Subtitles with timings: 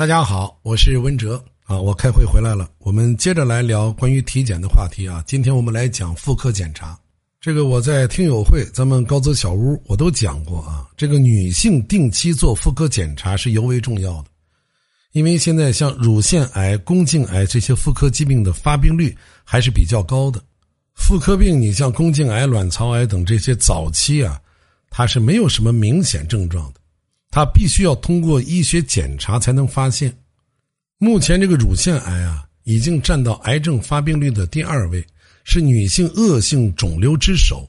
[0.00, 2.70] 大家好，我是温哲啊，我开会回来了。
[2.78, 5.22] 我们接着来聊关于体检的话题啊。
[5.26, 6.98] 今天我们来讲妇科检查。
[7.38, 10.88] 这个我在听友会、咱们高泽小屋我都讲过啊。
[10.96, 14.30] 这个女性定期做妇科检查是尤为重要的，
[15.12, 19.14] 因为现在像乳腺癌、宫颈癌这些妇科疾病的发病率
[19.44, 20.42] 还是比较高的。
[20.94, 24.40] 妇科病，你像宫颈癌、卵巢癌等这些早期啊，
[24.88, 26.79] 它是没有什么明显症状的。
[27.30, 30.12] 他必须要通过医学检查才能发现。
[30.98, 35.04] 目前这个乳腺癌啊，已经占到癌症发病率的第二位，
[35.44, 37.66] 是女性恶性肿瘤之首。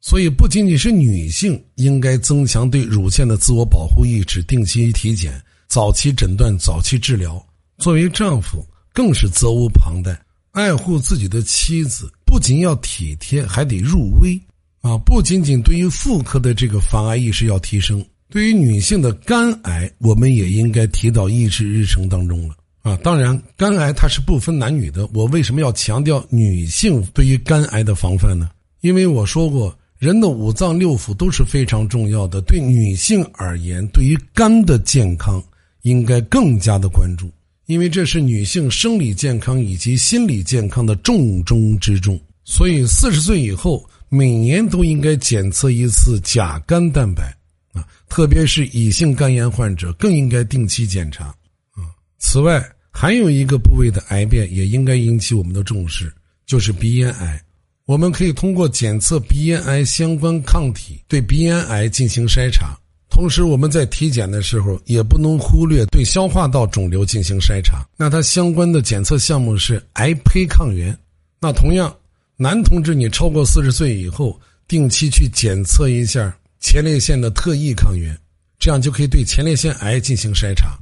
[0.00, 7.42] 所以，不仅仅是女性应该增强对乳腺的自我保护意识，定期体检，早期诊断，早期治疗。
[7.78, 10.14] 作为丈夫，更是责无旁贷，
[10.50, 14.38] 爱护自己的妻子，不仅要体贴，还得入微
[14.82, 14.98] 啊！
[14.98, 18.04] 不仅仅对于妇科的这个防癌意识要提升。
[18.30, 22.96] 对于女性的肝癌，我们也应该提到议事日程当中了啊！
[23.02, 25.08] 当然，肝癌它是不分男女的。
[25.14, 28.50] 我为什么要强调女性对于肝癌的防范呢？
[28.80, 32.40] 因为我说过，人的五脏六腑都是非常重要的。
[32.42, 35.42] 对女性而言，对于肝的健康
[35.82, 37.30] 应该更加的关注，
[37.66, 42.20] 因为这是女性生理健康以及心理健康的重中之重。
[42.44, 47.34] 所以，四十岁以后，每年都应该检测一次甲肝蛋白。
[48.14, 51.24] 特别是乙型肝炎患者更应该定期检查。
[51.72, 56.14] 啊，此外还有一个部位的癌变也应该引起我们的重视，
[56.46, 57.42] 就是鼻咽癌。
[57.86, 62.78] 我们可以通过检测鼻咽癌相关抗体，对鼻咽癌进行筛查。
[63.10, 67.84] 同时，我们在体检的时候也不能忽略对消化道肿瘤进行筛查。
[67.96, 70.96] 那它相关的检测项目是癌胚抗原。
[71.40, 71.92] 那同样，
[72.36, 76.32] 男同志你超过四十岁以后，定期去检测一下。
[76.64, 78.18] 前列腺的特异抗原，
[78.58, 80.74] 这样就可以对前列腺癌进行筛查。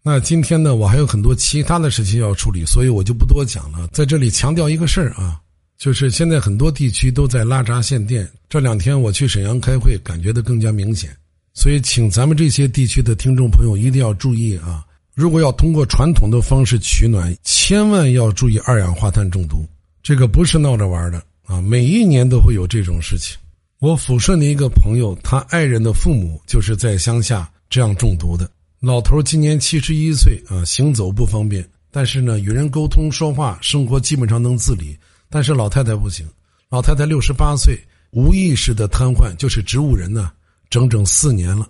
[0.00, 3.88] 那今天呢，我还有很多其他的事情要处理，所以我就不多讲了。
[3.92, 5.40] 在这里强调一个事儿啊，
[5.76, 8.30] 就是现在很多地区都在拉闸限电。
[8.48, 11.10] 这两天我去沈阳开会，感觉的更加明显。
[11.52, 14.86] 所以，请咱们这些地区的听众朋友一定要注意啊！
[15.14, 19.66] 如果要通过传统的方式取暖，千万要注意二氧化碳中毒，
[20.00, 21.60] 这个不是闹着玩的啊！
[21.60, 23.36] 每一年都会有这种事情。
[23.84, 28.50] 我抚顺的一个朋友，他爱人的父母就是在乡下这样中毒的。
[28.80, 34.96] 老头今年七十一岁啊，行走不方便，但是呢，与人沟通说话，生活基本上能自理。
[35.28, 36.26] 但是老太太不行，
[36.70, 37.78] 老太太六十八岁，
[38.12, 40.32] 无意识的瘫痪，就是植物人呢，
[40.70, 41.68] 整整四年了。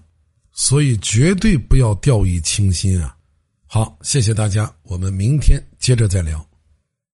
[0.52, 3.16] 所以绝对不要掉以轻心啊！
[3.66, 6.46] 好，谢谢大家，我们明天接着再聊。